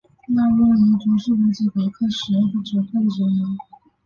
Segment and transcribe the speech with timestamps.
[0.29, 3.43] 纳沃伊州是乌兹别克十二个州份之一。